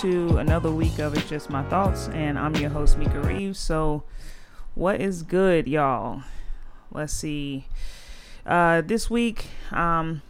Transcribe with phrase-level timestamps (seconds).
[0.00, 3.58] to another week of It's Just My Thoughts, and I'm your host, Mika Reeves.
[3.58, 4.02] So,
[4.74, 6.22] what is good, y'all?
[6.90, 7.66] Let's see.
[8.46, 10.22] Uh, this week, um,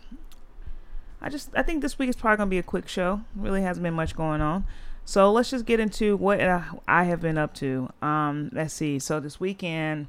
[1.20, 3.20] I just I think this week is probably gonna be a quick show.
[3.36, 4.64] Really hasn't been much going on.
[5.04, 7.90] So let's just get into what I have been up to.
[8.02, 8.98] Um, let's see.
[8.98, 10.08] So this weekend,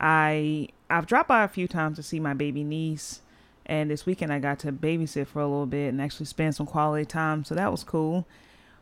[0.00, 3.20] I I've dropped by a few times to see my baby niece.
[3.66, 6.66] And this weekend I got to babysit for a little bit and actually spend some
[6.66, 7.44] quality time.
[7.44, 8.26] So that was cool.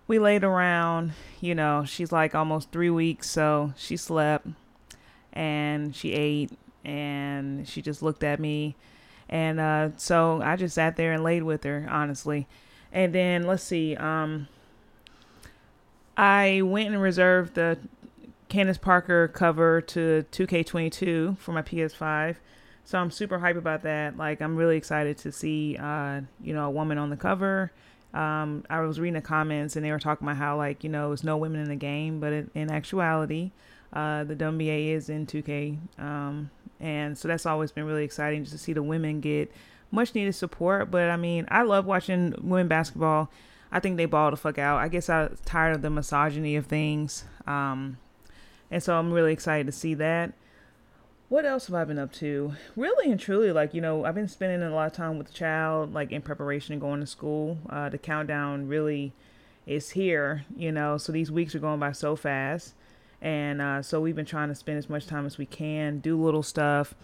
[0.08, 3.30] We laid around, you know, she's like almost three weeks.
[3.30, 4.48] So she slept
[5.32, 6.50] and she ate
[6.84, 8.74] and she just looked at me.
[9.28, 12.48] And uh, so I just sat there and laid with her, honestly.
[12.92, 13.94] And then let's see.
[13.96, 14.48] Um,
[16.16, 17.78] I went and reserved the
[18.48, 22.36] Candace Parker cover to 2K22 for my PS5.
[22.84, 24.16] So I'm super hype about that.
[24.16, 27.70] Like I'm really excited to see, uh, you know, a woman on the cover.
[28.14, 31.08] Um, I was reading the comments and they were talking about how like you know
[31.08, 33.50] there's no women in the game, but in, in actuality,
[33.92, 38.52] uh, the WNBA is in 2K, um, and so that's always been really exciting just
[38.52, 39.52] to see the women get
[39.90, 40.90] much needed support.
[40.90, 43.30] But I mean, I love watching women basketball.
[43.70, 44.78] I think they ball the fuck out.
[44.78, 47.98] I guess I'm tired of the misogyny of things, um,
[48.70, 50.32] and so I'm really excited to see that
[51.28, 52.54] what else have I been up to?
[52.74, 55.32] Really and truly, like, you know, I've been spending a lot of time with the
[55.32, 57.58] child, like in preparation and going to school.
[57.68, 59.12] Uh, the countdown really
[59.66, 62.74] is here, you know, so these weeks are going by so fast.
[63.20, 66.20] And uh, so we've been trying to spend as much time as we can, do
[66.22, 66.94] little stuff.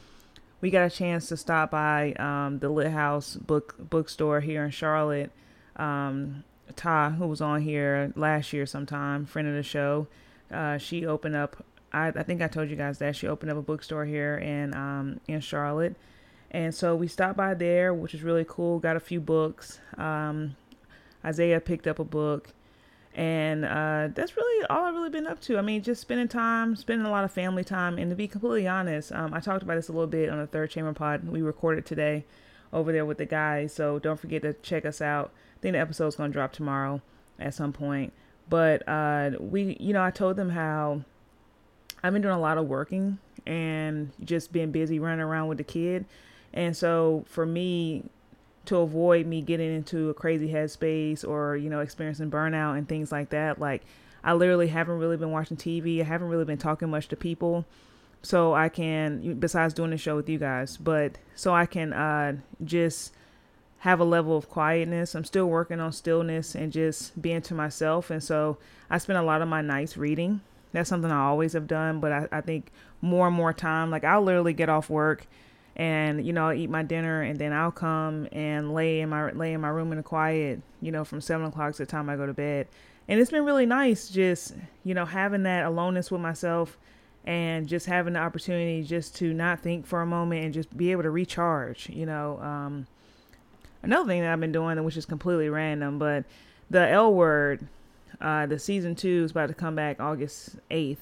[0.60, 4.70] We got a chance to stop by um, the Lit House book bookstore here in
[4.70, 5.30] Charlotte.
[5.76, 6.44] Um,
[6.76, 10.06] Ta, who was on here last year sometime, friend of the show,
[10.50, 11.62] uh, she opened up
[11.94, 14.74] I, I think I told you guys that she opened up a bookstore here in
[14.74, 15.94] um, in Charlotte,
[16.50, 18.80] and so we stopped by there, which is really cool.
[18.80, 19.78] Got a few books.
[19.96, 20.56] Um,
[21.24, 22.52] Isaiah picked up a book,
[23.14, 25.56] and uh, that's really all I've really been up to.
[25.56, 28.66] I mean, just spending time, spending a lot of family time, and to be completely
[28.66, 31.28] honest, um, I talked about this a little bit on the Third Chamber Pod.
[31.28, 32.24] We recorded today
[32.72, 35.30] over there with the guys, so don't forget to check us out.
[35.56, 37.00] I think the episode's gonna drop tomorrow
[37.38, 38.12] at some point.
[38.48, 41.04] But uh, we, you know, I told them how
[42.04, 43.16] I've been doing a lot of working
[43.46, 46.04] and just being busy running around with the kid.
[46.52, 48.04] And so for me,
[48.66, 53.10] to avoid me getting into a crazy headspace or, you know, experiencing burnout and things
[53.10, 53.84] like that, like
[54.22, 56.02] I literally haven't really been watching TV.
[56.02, 57.64] I haven't really been talking much to people.
[58.20, 62.36] So I can, besides doing the show with you guys, but so I can uh,
[62.62, 63.14] just
[63.78, 65.14] have a level of quietness.
[65.14, 68.10] I'm still working on stillness and just being to myself.
[68.10, 68.58] And so
[68.90, 70.42] I spend a lot of my nights reading
[70.74, 74.02] that's something I always have done, but I, I think more and more time, like
[74.02, 75.26] I'll literally get off work
[75.76, 79.30] and you know I'll eat my dinner and then I'll come and lay in my
[79.30, 82.10] lay in my room in the quiet, you know, from seven o'clock to the time
[82.10, 82.66] I go to bed.
[83.06, 86.76] And it's been really nice just, you know, having that aloneness with myself
[87.24, 90.90] and just having the opportunity just to not think for a moment and just be
[90.90, 92.38] able to recharge, you know.
[92.40, 92.86] Um,
[93.82, 96.24] another thing that I've been doing, which is completely random, but
[96.70, 97.68] the L word
[98.24, 100.96] uh, the season two is about to come back August 8th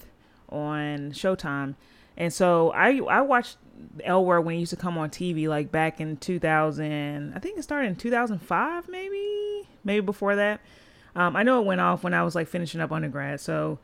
[0.48, 1.76] on Showtime.
[2.16, 3.58] And so I I watched
[4.02, 7.32] L when it used to come on TV like back in 2000.
[7.34, 10.60] I think it started in 2005 maybe, maybe before that.
[11.14, 13.40] Um, I know it went off when I was like finishing up undergrad.
[13.40, 13.78] So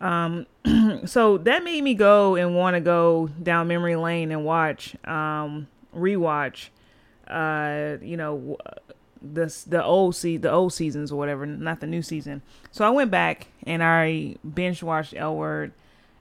[0.00, 0.46] um,
[1.04, 5.66] so that made me go and want to go down memory lane and watch um,
[5.96, 6.68] rewatch
[7.26, 8.56] uh, you know
[9.32, 12.42] the the old se- the old seasons or whatever, not the new season.
[12.70, 15.72] So I went back and I binge watched L Word,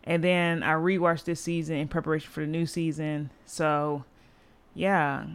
[0.03, 3.31] and then I rewatched this season in preparation for the new season.
[3.45, 4.05] So,
[4.73, 5.25] yeah,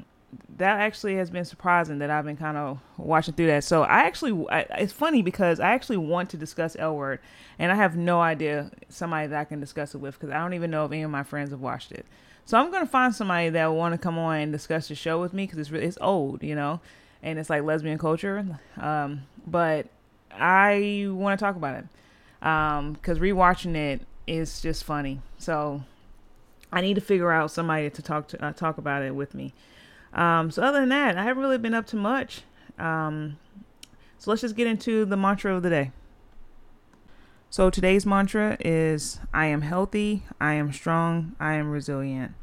[0.57, 3.65] that actually has been surprising that I've been kind of watching through that.
[3.65, 7.21] So I actually, I, it's funny because I actually want to discuss L Word,
[7.59, 10.55] and I have no idea somebody that I can discuss it with because I don't
[10.55, 12.07] even know if any of my friends have watched it.
[12.47, 15.21] So I'm gonna find somebody that will want to come on and discuss the show
[15.21, 16.81] with me because it's really, it's old, you know
[17.23, 18.59] and it's like lesbian culture.
[18.79, 19.87] Um, but
[20.31, 21.85] I want to talk about it
[22.41, 25.21] because um, rewatching it is just funny.
[25.39, 25.83] So
[26.73, 29.55] I need to figure out somebody to talk to uh, talk about it with me.
[30.13, 32.43] Um, so other than that, I haven't really been up to much.
[32.79, 33.39] Um,
[34.19, 35.93] so let's just get into the mantra of the day.
[37.51, 42.35] So today's mantra is I am healthy, I am strong, I am resilient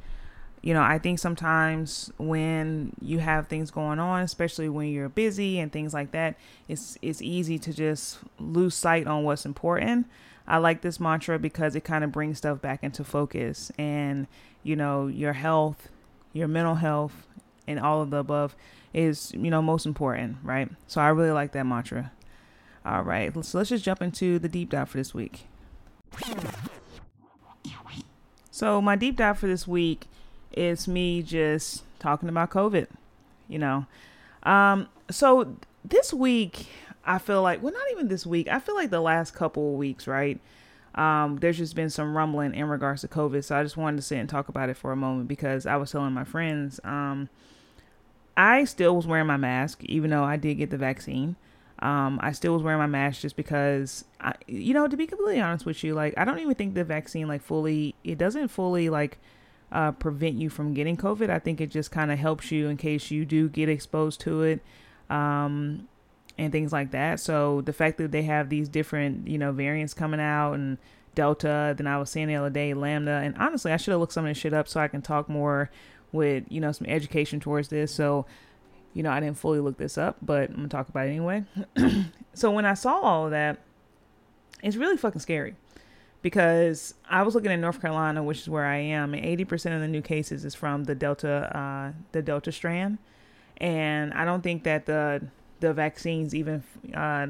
[0.65, 5.59] you know, I think sometimes when you have things going on, especially when you're busy
[5.59, 10.07] and things like that, it's it's easy to just lose sight on what's important.
[10.47, 14.25] I like this mantra because it kind of brings stuff back into focus and
[14.63, 15.89] you know, your health,
[16.33, 17.27] your mental health
[17.67, 18.55] and all of the above
[18.91, 20.67] is, you know, most important, right?
[20.87, 22.11] So I really like that mantra.
[22.83, 25.45] All right, so let's just jump into the deep dive for this week.
[28.49, 30.07] So, my deep dive for this week
[30.55, 32.87] is me just talking about COVID,
[33.47, 33.85] you know.
[34.43, 36.67] Um, so, this week,
[37.05, 39.77] I feel like, well, not even this week, I feel like the last couple of
[39.77, 40.39] weeks, right?
[40.95, 43.43] Um, there's just been some rumbling in regards to COVID.
[43.43, 45.75] So, I just wanted to sit and talk about it for a moment because I
[45.77, 47.29] was telling my friends, um,
[48.37, 51.35] I still was wearing my mask, even though I did get the vaccine.
[51.79, 55.41] Um, I still was wearing my mask just because, I, you know, to be completely
[55.41, 58.89] honest with you, like I don't even think the vaccine like fully, it doesn't fully
[58.89, 59.19] like
[59.75, 61.29] uh, prevent you from getting COVID.
[61.29, 64.41] I think it just kind of helps you in case you do get exposed to
[64.41, 64.61] it,
[65.09, 65.89] um,
[66.37, 67.19] and things like that.
[67.19, 70.77] So the fact that they have these different, you know, variants coming out and
[71.13, 74.13] Delta, then I was saying the other day Lambda, and honestly, I should have looked
[74.13, 75.69] some of this shit up so I can talk more
[76.13, 77.93] with you know some education towards this.
[77.93, 78.25] So
[78.93, 81.43] you know, I didn't fully look this up, but I'm gonna talk about it anyway.
[82.33, 83.59] so when I saw all of that,
[84.63, 85.55] it's really fucking scary
[86.25, 89.81] because I was looking at North Carolina, which is where I am, and 80% of
[89.81, 92.97] the new cases is from the Delta, uh, the Delta strand,
[93.57, 95.21] and I don't think that the
[95.59, 96.63] the vaccines even
[96.95, 97.27] uh,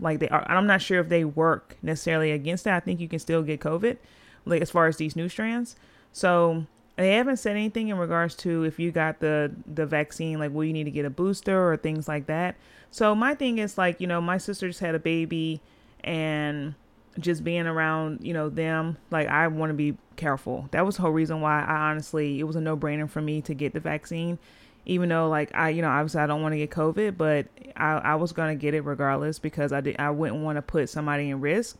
[0.00, 0.50] like they are.
[0.50, 2.74] I'm not sure if they work necessarily against that.
[2.74, 3.98] I think you can still get COVID,
[4.46, 5.76] like as far as these new strands.
[6.14, 6.64] So
[6.96, 10.64] they haven't said anything in regards to if you got the the vaccine like will
[10.64, 12.56] you need to get a booster or things like that
[12.90, 15.60] so my thing is like you know my sister just had a baby
[16.02, 16.74] and
[17.18, 20.68] just being around you know them like i want to be careful.
[20.72, 23.54] That was the whole reason why i honestly it was a no-brainer for me to
[23.54, 24.38] get the vaccine.
[24.86, 27.92] Even though like i you know obviously i don't want to get covid but i,
[27.92, 30.88] I was going to get it regardless because i did i wouldn't want to put
[30.88, 31.76] somebody in risk.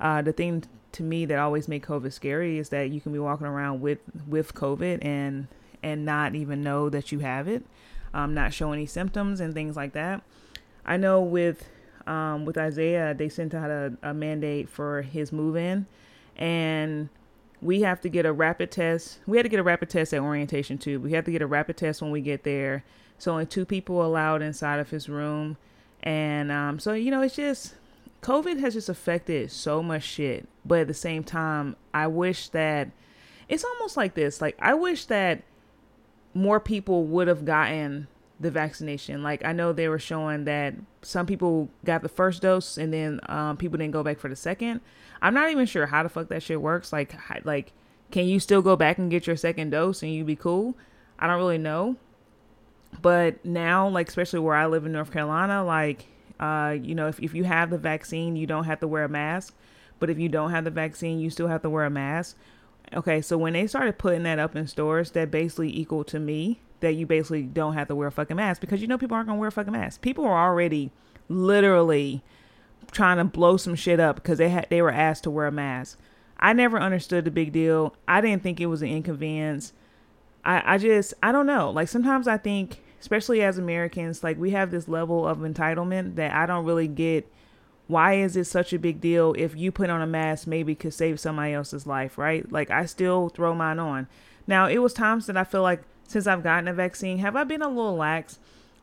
[0.00, 3.18] Uh, the thing to me that always made COVID scary is that you can be
[3.18, 5.46] walking around with with COVID and
[5.82, 7.64] and not even know that you have it,
[8.12, 10.22] um, not show any symptoms and things like that.
[10.84, 11.68] I know with
[12.10, 15.86] um, with Isaiah, they sent out a, a mandate for his move in,
[16.36, 17.08] and
[17.62, 19.20] we have to get a rapid test.
[19.26, 20.98] We had to get a rapid test at orientation too.
[20.98, 22.84] We have to get a rapid test when we get there.
[23.18, 25.56] So only two people allowed inside of his room,
[26.02, 27.74] and um, so you know it's just
[28.22, 30.48] COVID has just affected so much shit.
[30.64, 32.90] But at the same time, I wish that
[33.48, 34.40] it's almost like this.
[34.40, 35.42] Like I wish that
[36.34, 38.08] more people would have gotten
[38.40, 39.22] the vaccination.
[39.22, 43.20] Like I know they were showing that some people got the first dose and then
[43.28, 44.80] um, people didn't go back for the second.
[45.20, 46.92] I'm not even sure how the fuck that shit works.
[46.92, 47.14] Like
[47.44, 47.72] like
[48.10, 50.76] can you still go back and get your second dose and you be cool?
[51.18, 51.96] I don't really know.
[53.02, 56.06] But now, like especially where I live in North Carolina, like
[56.40, 59.08] uh, you know, if, if you have the vaccine, you don't have to wear a
[59.08, 59.54] mask.
[59.98, 62.36] But if you don't have the vaccine, you still have to wear a mask.
[62.94, 66.60] Okay, so when they started putting that up in stores, that basically equal to me
[66.80, 69.28] that you basically don't have to wear a fucking mask because you know people aren't
[69.28, 70.00] gonna wear a fucking mask.
[70.00, 70.90] People are already
[71.28, 72.22] literally
[72.92, 75.52] trying to blow some shit up because they had they were asked to wear a
[75.52, 75.98] mask.
[76.38, 77.94] I never understood the big deal.
[78.08, 79.72] I didn't think it was an inconvenience.
[80.44, 81.70] I, I just I don't know.
[81.70, 86.32] Like sometimes I think especially as Americans, like we have this level of entitlement that
[86.32, 87.30] I don't really get.
[87.86, 90.94] Why is it such a big deal if you put on a mask maybe could
[90.94, 92.50] save somebody else's life, right?
[92.50, 94.06] Like I still throw mine on.
[94.46, 97.44] Now, it was times that I feel like since I've gotten a vaccine, have I
[97.44, 98.40] been a little lax?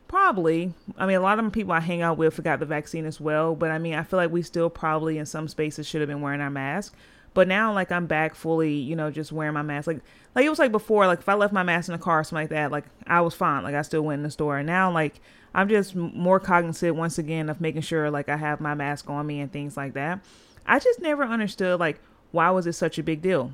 [0.08, 0.72] Probably.
[0.96, 3.54] I mean, a lot of people I hang out with forgot the vaccine as well,
[3.54, 6.22] but I mean, I feel like we still probably in some spaces should have been
[6.22, 6.94] wearing our mask.
[7.34, 9.86] But now, like, I'm back fully, you know, just wearing my mask.
[9.86, 10.00] Like,
[10.34, 11.06] like it was like before.
[11.06, 13.20] Like, if I left my mask in the car or something like that, like, I
[13.20, 13.62] was fine.
[13.62, 14.56] Like, I still went in the store.
[14.56, 15.20] And now, like,
[15.52, 19.26] I'm just more cognizant once again of making sure, like, I have my mask on
[19.26, 20.20] me and things like that.
[20.64, 22.00] I just never understood, like,
[22.32, 23.52] why was it such a big deal?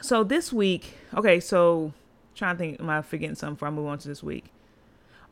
[0.00, 1.92] So this week, okay, so
[2.36, 4.46] trying to think, am I forgetting something before I move on to this week?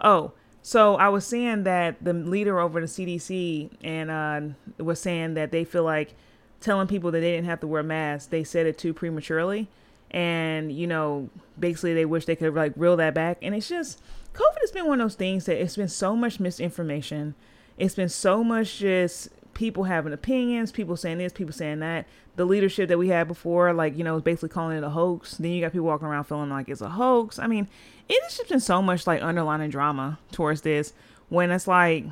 [0.01, 0.33] Oh,
[0.63, 4.41] so I was saying that the leader over the CDC and uh,
[4.83, 6.15] was saying that they feel like
[6.61, 9.69] telling people that they didn't have to wear masks, they said it too prematurely.
[10.11, 13.39] And, you know, basically they wish they could like reel that back.
[13.43, 14.01] And it's just,
[14.33, 17.35] COVID has been one of those things that it's been so much misinformation.
[17.77, 22.07] It's been so much just people having opinions, people saying this, people saying that.
[22.37, 25.37] The leadership that we had before, like, you know, basically calling it a hoax.
[25.37, 27.39] Then you got people walking around feeling like it's a hoax.
[27.39, 27.69] I mean,
[28.09, 30.93] it's just been so much like underlining drama towards this
[31.29, 32.05] when it's like,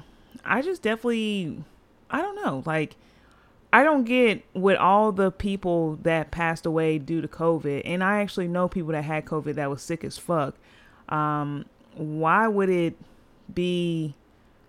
[0.44, 1.62] I just definitely,
[2.10, 2.96] I don't know, like,
[3.72, 8.20] I don't get with all the people that passed away due to COVID, and I
[8.20, 10.54] actually know people that had COVID that was sick as fuck.
[11.08, 12.96] Um, why would it
[13.52, 14.14] be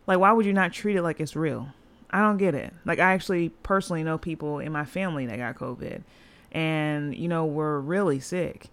[0.07, 0.19] like?
[0.19, 1.69] Why would you not treat it like it's real?
[2.13, 2.71] I don't get it.
[2.85, 6.03] Like I actually personally know people in my family that got COVID,
[6.51, 8.67] and you know were really sick.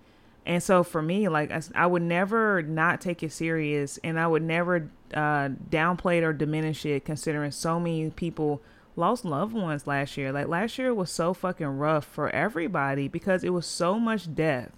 [0.44, 4.26] And so for me, like I, I would never not take it serious, and I
[4.26, 8.60] would never uh, downplay it or diminish it, considering so many people
[8.94, 10.32] lost loved ones last year.
[10.32, 14.72] Like last year was so fucking rough for everybody because it was so much death.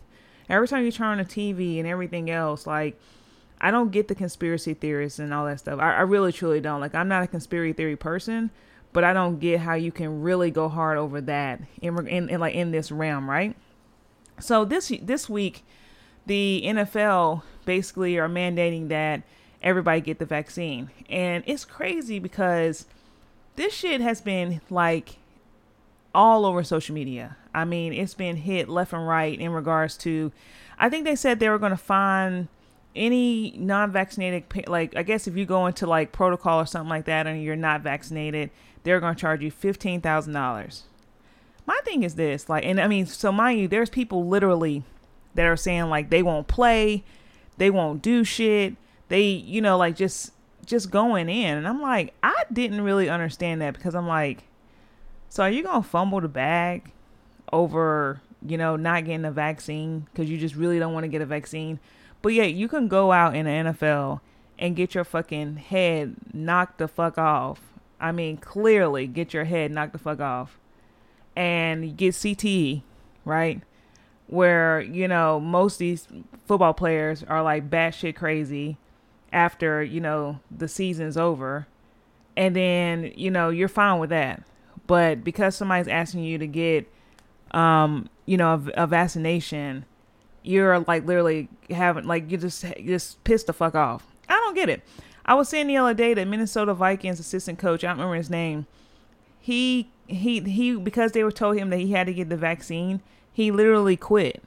[0.48, 2.96] Every time you turn on the TV and everything else, like
[3.62, 5.78] I don't get the conspiracy theorists and all that stuff.
[5.78, 6.80] I, I really truly don't.
[6.80, 8.50] Like I'm not a conspiracy theory person,
[8.92, 12.40] but I don't get how you can really go hard over that in, in, in
[12.40, 13.56] like in this realm, right?
[14.40, 15.64] So this this week,
[16.26, 19.22] the NFL basically are mandating that
[19.62, 22.86] everybody get the vaccine, and it's crazy because
[23.54, 25.18] this shit has been like
[26.12, 27.36] all over social media.
[27.54, 30.32] I mean, it's been hit left and right in regards to.
[30.78, 32.48] I think they said they were going to find
[32.94, 37.26] any non-vaccinated like i guess if you go into like protocol or something like that
[37.26, 38.50] and you're not vaccinated
[38.82, 40.82] they're going to charge you $15000
[41.64, 44.82] my thing is this like and i mean so mind you there's people literally
[45.34, 47.02] that are saying like they won't play
[47.56, 48.76] they won't do shit
[49.08, 50.32] they you know like just
[50.64, 51.58] just going in.
[51.58, 54.44] And i'm like i didn't really understand that because i'm like
[55.28, 56.92] so are you gonna fumble the bag
[57.52, 61.20] over you know not getting a vaccine because you just really don't want to get
[61.20, 61.78] a vaccine
[62.22, 64.20] but yeah you can go out in the nfl
[64.58, 67.60] and get your fucking head knocked the fuck off.
[68.00, 70.58] I mean clearly get your head knocked the fuck off.
[71.34, 72.82] And get cte
[73.24, 73.60] right?
[74.26, 76.08] Where you know most these
[76.46, 78.78] football players are like batshit crazy
[79.32, 81.66] after you know the season's over,
[82.36, 84.42] and then you know you're fine with that.
[84.86, 86.90] But because somebody's asking you to get,
[87.52, 89.84] um, you know, a, a vaccination,
[90.42, 94.06] you're like literally having like you just just pissed the fuck off.
[94.28, 94.82] I don't get it.
[95.24, 98.30] I was saying the other day that Minnesota Vikings assistant coach, I don't remember his
[98.30, 98.66] name.
[99.40, 103.00] He he he because they were told him that he had to get the vaccine,
[103.32, 104.42] he literally quit.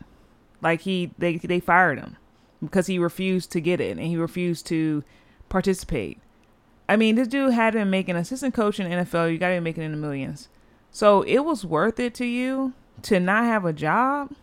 [0.62, 2.18] Like he they they fired him
[2.62, 5.04] because he refused to get it and he refused to
[5.50, 6.20] participate.
[6.88, 9.32] I mean, this dude had to been making assistant coach in NFL.
[9.32, 10.50] You got to be making in the millions.
[10.92, 12.74] So it was worth it to you
[13.04, 14.34] to not have a job.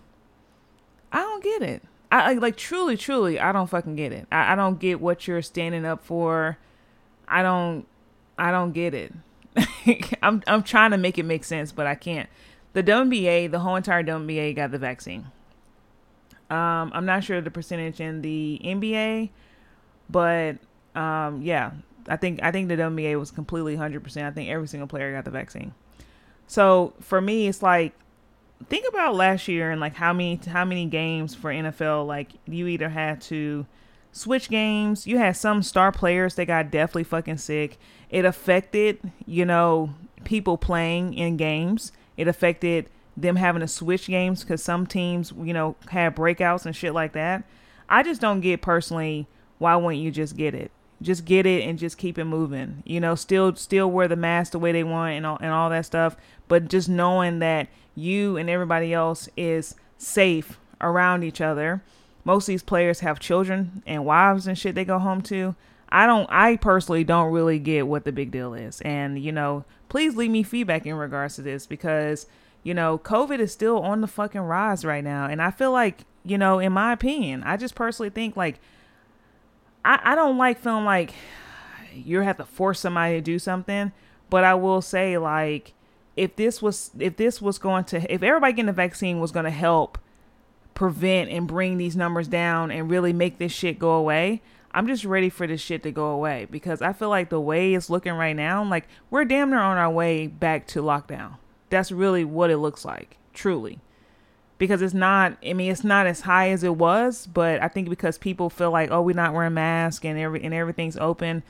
[1.12, 1.82] I don't get it.
[2.10, 4.26] I like truly, truly, I don't fucking get it.
[4.30, 6.58] I, I don't get what you're standing up for.
[7.26, 7.86] I don't,
[8.36, 9.12] I don't get it.
[10.22, 12.28] I'm, I'm trying to make it make sense, but I can't.
[12.74, 15.26] The WNBA, the whole entire WNBA got the vaccine.
[16.50, 19.30] Um, I'm not sure the percentage in the NBA,
[20.10, 20.56] but
[20.94, 21.72] um, yeah,
[22.08, 24.22] I think I think the WNBA was completely 100%.
[24.22, 25.72] I think every single player got the vaccine.
[26.46, 27.94] So for me, it's like
[28.68, 32.66] think about last year and like how many how many games for NFL like you
[32.66, 33.66] either had to
[34.12, 37.78] switch games, you had some star players that got definitely fucking sick.
[38.10, 41.92] It affected, you know, people playing in games.
[42.16, 46.76] It affected them having to switch games because some teams, you know, had breakouts and
[46.76, 47.44] shit like that.
[47.88, 49.26] I just don't get personally
[49.58, 50.72] why wouldn't you just get it?
[51.00, 52.82] Just get it and just keep it moving.
[52.84, 55.70] You know, still still wear the mask the way they want and all and all
[55.70, 56.16] that stuff,
[56.48, 61.82] but just knowing that you and everybody else is safe around each other.
[62.24, 65.54] Most of these players have children and wives and shit they go home to.
[65.88, 68.80] I don't I personally don't really get what the big deal is.
[68.80, 72.26] And you know, please leave me feedback in regards to this because
[72.62, 75.26] you know, COVID is still on the fucking rise right now.
[75.26, 78.60] And I feel like, you know, in my opinion, I just personally think like
[79.84, 81.12] I, I don't like feeling like
[81.92, 83.92] you have to force somebody to do something.
[84.30, 85.74] But I will say like
[86.16, 89.44] if this was if this was going to if everybody getting the vaccine was going
[89.44, 89.98] to help
[90.74, 94.42] prevent and bring these numbers down and really make this shit go away,
[94.72, 97.74] I'm just ready for this shit to go away because I feel like the way
[97.74, 101.36] it's looking right now, like we're damn near on our way back to lockdown.
[101.70, 103.80] That's really what it looks like, truly.
[104.58, 107.88] Because it's not, I mean, it's not as high as it was, but I think
[107.88, 111.42] because people feel like, oh, we're not wearing masks and every and everything's open,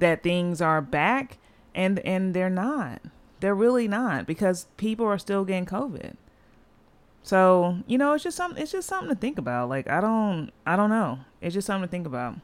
[0.00, 1.38] that things are back,
[1.74, 3.00] and and they're not.
[3.40, 6.16] They're really not because people are still getting COVID.
[7.22, 8.62] So you know, it's just something.
[8.62, 9.68] It's just something to think about.
[9.68, 11.20] Like I don't, I don't know.
[11.40, 12.36] It's just something to think about.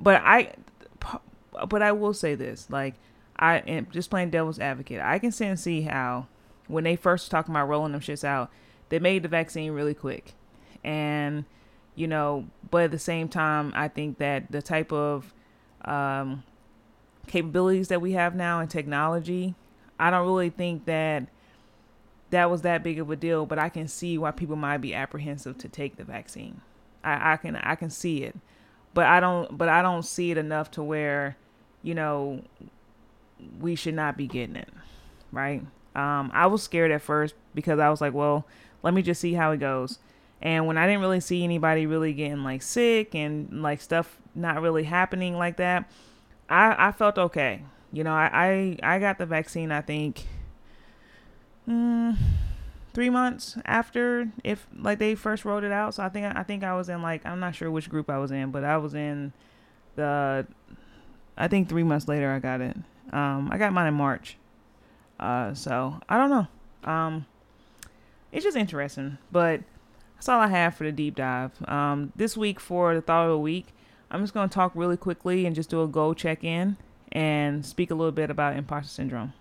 [0.00, 0.54] But I,
[1.68, 2.94] but I will say this: like
[3.38, 5.00] I am just playing devil's advocate.
[5.00, 6.26] I can see and see how
[6.66, 8.50] when they first talking about rolling them shits out,
[8.88, 10.34] they made the vaccine really quick.
[10.84, 11.44] And,
[11.94, 15.32] you know, but at the same time, I think that the type of
[15.84, 16.42] um,
[17.26, 19.54] capabilities that we have now in technology,
[19.98, 21.26] I don't really think that
[22.30, 24.94] that was that big of a deal, but I can see why people might be
[24.94, 26.60] apprehensive to take the vaccine.
[27.02, 28.36] I, I can I can see it.
[28.94, 31.36] But I don't but I don't see it enough to where,
[31.82, 32.42] you know,
[33.60, 34.68] we should not be getting it,
[35.32, 35.62] right?
[35.94, 38.46] Um, I was scared at first because I was like, well,
[38.82, 39.98] let me just see how it goes.
[40.40, 44.62] And when I didn't really see anybody really getting like sick and like stuff not
[44.62, 45.90] really happening like that,
[46.48, 47.62] I, I felt okay.
[47.92, 50.26] You know, I, I, I got the vaccine, I think,
[51.66, 52.16] mm,
[52.92, 55.94] three months after if like they first rolled it out.
[55.94, 58.18] So I think I think I was in like I'm not sure which group I
[58.18, 59.32] was in, but I was in
[59.96, 60.46] the
[61.36, 62.76] I think three months later I got it.
[63.12, 64.36] Um, I got mine in March.
[65.18, 66.90] Uh, so I don't know.
[66.90, 67.26] Um,
[68.32, 69.62] it's just interesting, but
[70.14, 71.52] that's all I have for the deep dive.
[71.68, 73.68] Um, this week for the thought of the week,
[74.10, 76.76] I'm just going to talk really quickly and just do a goal check in
[77.12, 79.32] and speak a little bit about imposter syndrome.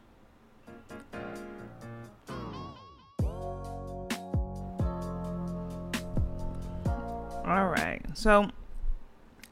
[7.45, 8.01] All right.
[8.13, 8.50] So,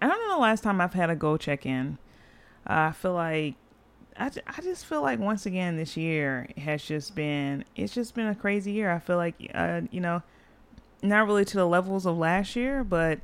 [0.01, 1.97] I don't know the last time I've had a goal check in.
[2.69, 3.55] Uh, I feel like
[4.17, 8.27] I, I just feel like once again this year has just been it's just been
[8.27, 8.91] a crazy year.
[8.91, 10.21] I feel like uh, you know
[11.01, 13.19] not really to the levels of last year, but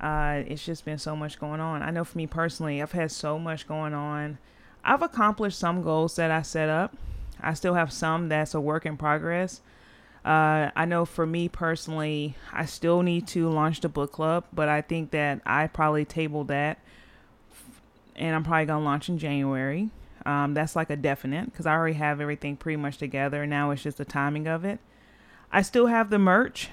[0.00, 1.82] uh, it's just been so much going on.
[1.82, 4.38] I know for me personally, I've had so much going on.
[4.84, 6.96] I've accomplished some goals that I set up.
[7.40, 9.60] I still have some that's a work in progress.
[10.24, 14.68] Uh, I know for me personally, I still need to launch the book club, but
[14.68, 16.78] I think that I probably tabled that,
[18.16, 19.90] and I'm probably gonna launch in January.
[20.26, 23.46] Um, that's like a definite because I already have everything pretty much together.
[23.46, 24.80] Now it's just the timing of it.
[25.50, 26.68] I still have the merch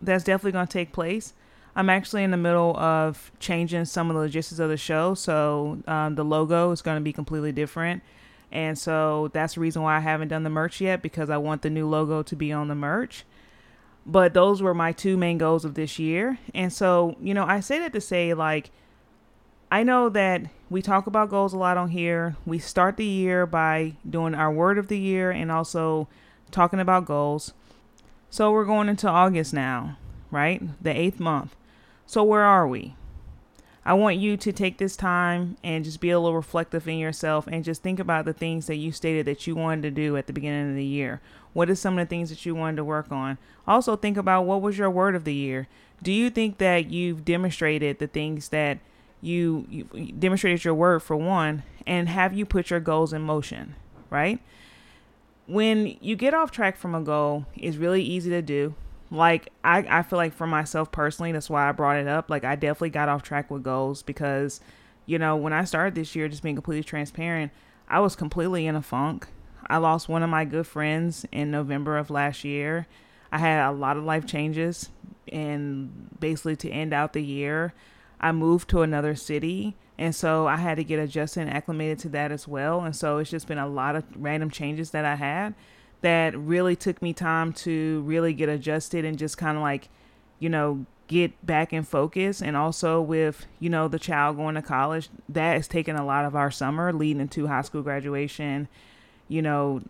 [0.00, 1.32] that's definitely going to take place.
[1.74, 5.78] I'm actually in the middle of changing some of the logistics of the show, so
[5.86, 8.02] um, the logo is going to be completely different.
[8.50, 11.62] And so that's the reason why I haven't done the merch yet because I want
[11.62, 13.24] the new logo to be on the merch.
[14.04, 16.38] But those were my two main goals of this year.
[16.54, 18.70] And so, you know, I say that to say, like,
[19.70, 22.36] I know that we talk about goals a lot on here.
[22.44, 26.08] We start the year by doing our word of the year and also
[26.50, 27.54] talking about goals.
[28.28, 29.96] So we're going into August now,
[30.30, 30.62] right?
[30.82, 31.56] The eighth month.
[32.12, 32.94] So where are we?
[33.86, 37.46] I want you to take this time and just be a little reflective in yourself
[37.46, 40.26] and just think about the things that you stated that you wanted to do at
[40.26, 41.22] the beginning of the year.
[41.54, 43.38] What are some of the things that you wanted to work on?
[43.66, 45.68] Also, think about what was your word of the year.
[46.02, 48.80] Do you think that you've demonstrated the things that
[49.22, 53.74] you, you demonstrated your word for one, and have you put your goals in motion,
[54.10, 54.38] right?
[55.46, 58.74] when you get off track from a goal, it's really easy to do.
[59.12, 62.30] Like I, I feel like for myself personally, that's why I brought it up.
[62.30, 64.62] Like I definitely got off track with goals because,
[65.04, 67.52] you know, when I started this year, just being completely transparent,
[67.88, 69.28] I was completely in a funk.
[69.66, 72.86] I lost one of my good friends in November of last year.
[73.30, 74.88] I had a lot of life changes
[75.30, 77.74] and basically to end out the year,
[78.18, 82.08] I moved to another city and so I had to get adjusted and acclimated to
[82.10, 82.80] that as well.
[82.80, 85.54] And so it's just been a lot of random changes that I had
[86.02, 89.88] that really took me time to really get adjusted and just kind of like,
[90.38, 92.42] you know, get back in focus.
[92.42, 96.24] And also with, you know, the child going to college, that has taken a lot
[96.24, 98.68] of our summer leading into high school graduation,
[99.28, 99.80] you know,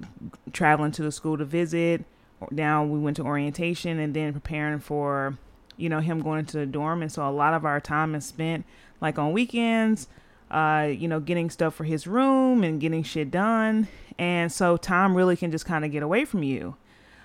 [0.52, 2.04] traveling to the school to visit.
[2.50, 5.38] Now we went to orientation and then preparing for,
[5.76, 7.02] you know, him going into the dorm.
[7.02, 8.64] And so a lot of our time is spent
[9.00, 10.08] like on weekends,
[10.52, 13.88] uh, you know, getting stuff for his room and getting shit done.
[14.18, 16.76] And so time really can just kind of get away from you.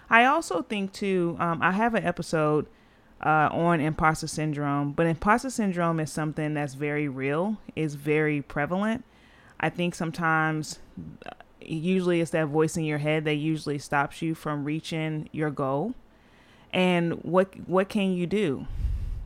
[0.10, 2.68] I also think too, um, I have an episode
[3.24, 9.04] uh, on imposter syndrome, but imposter syndrome is something that's very real, is very prevalent.
[9.60, 10.80] I think sometimes,
[11.26, 15.50] uh, usually it's that voice in your head that usually stops you from reaching your
[15.50, 15.94] goal.
[16.72, 18.68] And what what can you do?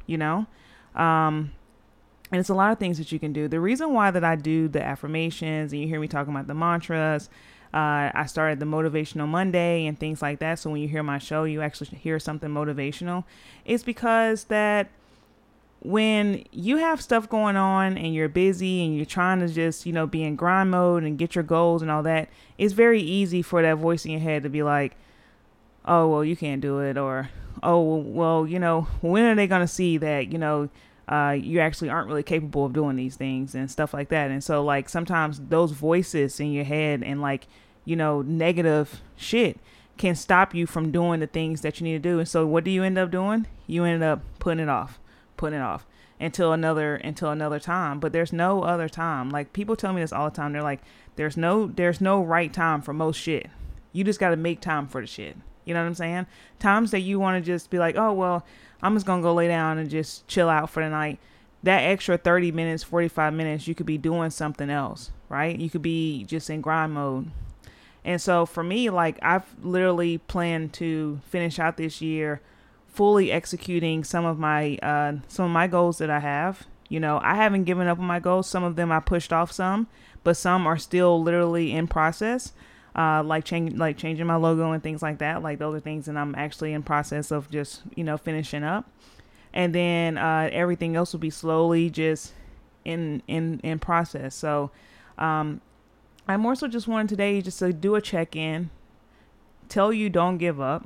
[0.07, 0.47] You know,
[0.95, 1.51] um,
[2.31, 3.47] and it's a lot of things that you can do.
[3.47, 6.53] The reason why that I do the affirmations and you hear me talking about the
[6.53, 7.29] mantras,
[7.73, 10.59] uh, I started the motivational Monday and things like that.
[10.59, 13.25] So when you hear my show, you actually hear something motivational.
[13.65, 14.89] It's because that
[15.81, 19.91] when you have stuff going on and you're busy and you're trying to just, you
[19.91, 23.41] know, be in grind mode and get your goals and all that, it's very easy
[23.41, 24.95] for that voice in your head to be like,
[25.85, 26.97] oh, well, you can't do it.
[26.97, 27.29] Or,
[27.63, 30.69] oh, well, you know, when are they going to see that, you know,
[31.11, 34.31] uh, you actually aren't really capable of doing these things and stuff like that.
[34.31, 37.47] And so, like, sometimes those voices in your head and, like,
[37.83, 39.59] you know, negative shit
[39.97, 42.19] can stop you from doing the things that you need to do.
[42.19, 43.45] And so, what do you end up doing?
[43.67, 44.99] You end up putting it off,
[45.35, 45.85] putting it off
[46.21, 47.99] until another until another time.
[47.99, 49.29] But there's no other time.
[49.29, 50.53] Like people tell me this all the time.
[50.53, 50.81] They're like,
[51.17, 53.49] there's no there's no right time for most shit.
[53.91, 55.35] You just got to make time for the shit.
[55.65, 56.27] You know what I'm saying?
[56.59, 58.45] Times that you want to just be like, oh well,
[58.81, 61.19] I'm just gonna go lay down and just chill out for the night.
[61.63, 65.57] That extra 30 minutes, 45 minutes, you could be doing something else, right?
[65.57, 67.29] You could be just in grind mode.
[68.03, 72.41] And so for me, like I've literally planned to finish out this year
[72.91, 76.67] fully executing some of my uh, some of my goals that I have.
[76.89, 78.49] You know, I haven't given up on my goals.
[78.49, 79.87] Some of them I pushed off some,
[80.23, 82.51] but some are still literally in process.
[82.93, 85.41] Uh, like change, like changing my logo and things like that.
[85.41, 88.89] Like those are things that I'm actually in process of just you know finishing up,
[89.53, 92.33] and then uh, everything else will be slowly just
[92.83, 94.35] in in in process.
[94.35, 94.71] So,
[95.17, 95.61] um,
[96.27, 98.69] I more so just wanted today just to do a check in,
[99.69, 100.85] tell you don't give up.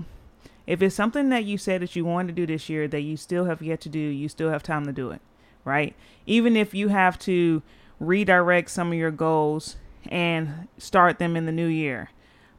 [0.67, 3.17] If it's something that you said that you wanted to do this year that you
[3.17, 5.21] still have yet to do, you still have time to do it,
[5.63, 5.95] right?
[6.25, 7.61] Even if you have to
[7.99, 9.77] redirect some of your goals
[10.09, 12.09] and start them in the new year.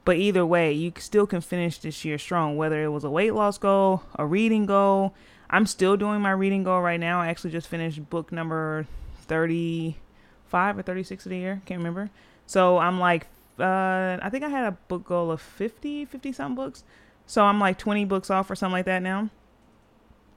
[0.05, 3.35] But either way, you still can finish this year strong, whether it was a weight
[3.35, 5.15] loss goal, a reading goal.
[5.51, 7.21] I'm still doing my reading goal right now.
[7.21, 8.87] I actually just finished book number
[9.23, 11.63] 35 or 36 of the year.
[11.67, 12.11] Can't remember.
[12.47, 13.27] So I'm like,
[13.59, 16.85] uh, I think I had a book goal of 50, 50 something books.
[17.27, 19.31] So I'm like 20 books off or something like that now.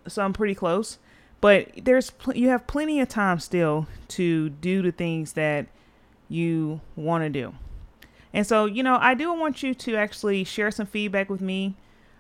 [0.08, 0.98] So I'm pretty close.
[1.42, 5.68] But there's pl- you have plenty of time still to do the things that
[6.30, 7.54] you want to do.
[8.34, 11.76] And so, you know, I do want you to actually share some feedback with me.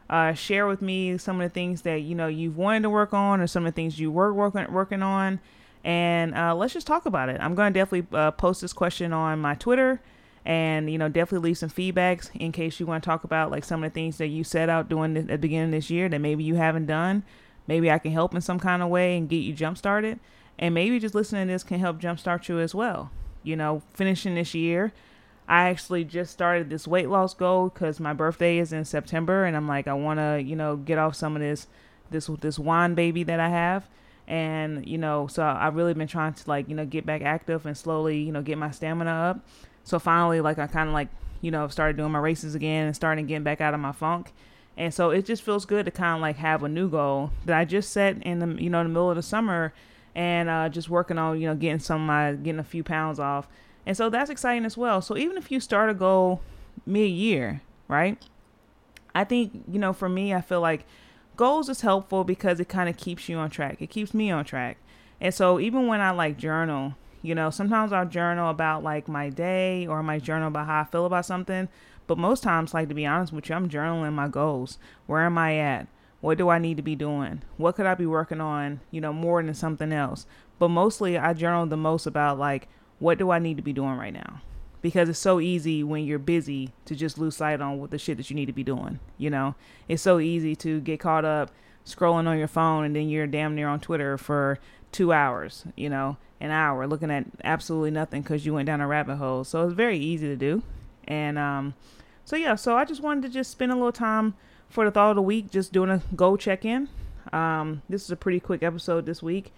[0.10, 3.14] Uh, share with me some of the things that you know you've wanted to work
[3.14, 5.40] on, or some of the things you were working working on,
[5.84, 7.40] and uh, let's just talk about it.
[7.40, 10.02] I'm going to definitely uh, post this question on my Twitter
[10.46, 13.64] and you know definitely leave some feedbacks in case you want to talk about like
[13.64, 16.10] some of the things that you set out doing at the beginning of this year
[16.10, 17.24] that maybe you haven't done
[17.68, 20.20] maybe i can help in some kind of way and get you jump started
[20.58, 23.12] and maybe just listening to this can help jumpstart you as well
[23.44, 24.92] you know finishing this year.
[25.48, 29.58] I actually just started this weight loss goal because my birthday is in september and
[29.58, 31.66] i'm like i want to you know get off some of this
[32.12, 33.88] this this wine baby that i have.
[34.28, 37.66] And you know so i've really been trying to like you know get back active
[37.66, 39.40] and slowly you know get my stamina up.
[39.84, 41.08] So finally, like I kind of like
[41.42, 44.32] you know started doing my races again and starting getting back out of my funk.
[44.78, 47.58] And so it just feels good to kind of like have a new goal that
[47.58, 49.74] I just set in the you know the middle of the summer
[50.16, 53.48] and uh, just working on you know getting some my getting a few pounds off.
[53.86, 55.02] And so that's exciting as well.
[55.02, 56.42] So even if you start a goal
[56.86, 58.22] mid year, right?
[59.16, 60.86] I think you know for me, I feel like
[61.36, 63.82] goals is helpful because it kind of keeps you on track.
[63.82, 64.78] It keeps me on track.
[65.22, 69.30] And so even when I like journal, you know, sometimes I'll journal about like my
[69.30, 71.68] day or my journal about how I feel about something.
[72.08, 74.78] But most times, like to be honest with you, I'm journaling my goals.
[75.06, 75.88] Where am I at?
[76.22, 77.44] What do I need to be doing?
[77.58, 80.26] What could I be working on, you know, more than something else?
[80.58, 82.68] But mostly I journal the most about like
[83.00, 84.42] what do I need to be doing right now?
[84.82, 88.18] Because it's so easy when you're busy to just lose sight on what the shit
[88.18, 89.00] that you need to be doing.
[89.18, 89.56] You know,
[89.88, 91.52] it's so easy to get caught up
[91.86, 94.60] scrolling on your phone and then you're damn near on Twitter for
[94.92, 98.88] two hours, you know, an hour looking at absolutely nothing because you went down a
[98.88, 99.44] rabbit hole.
[99.44, 100.64] So it's very easy to do.
[101.06, 101.74] And um,
[102.26, 104.36] so, yeah, so I just wanted to just spend a little time
[104.70, 106.90] for the thought of the week, just doing a go check in.
[107.34, 109.52] Um, this is a pretty quick episode this week.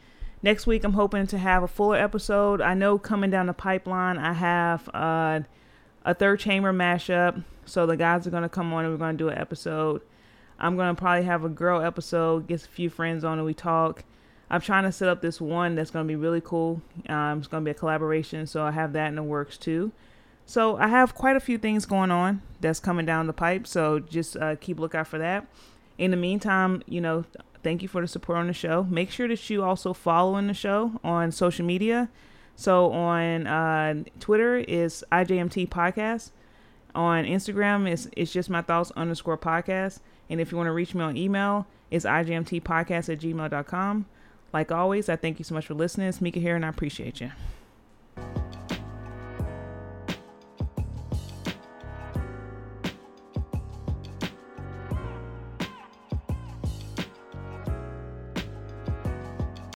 [0.43, 2.61] Next week, I'm hoping to have a fuller episode.
[2.61, 5.41] I know coming down the pipeline, I have uh,
[6.03, 7.43] a third chamber mashup.
[7.65, 10.01] So the guys are going to come on and we're going to do an episode.
[10.59, 13.53] I'm going to probably have a girl episode, get a few friends on and we
[13.53, 14.03] talk.
[14.49, 16.81] I'm trying to set up this one that's going to be really cool.
[17.07, 19.91] Um, it's going to be a collaboration, so I have that in the works too.
[20.51, 23.65] So I have quite a few things going on that's coming down the pipe.
[23.65, 25.47] So just uh, keep lookout for that.
[25.97, 27.23] In the meantime, you know,
[27.63, 28.83] thank you for the support on the show.
[28.83, 32.09] Make sure that you also following the show on social media.
[32.57, 36.31] So on uh, Twitter is IJMT Podcast.
[36.93, 40.01] On Instagram is it's just my thoughts underscore podcast.
[40.29, 44.05] And if you want to reach me on email, it's IJMT Podcast at gmail.com.
[44.51, 46.09] Like always, I thank you so much for listening.
[46.09, 47.31] It's Mika here, and I appreciate you.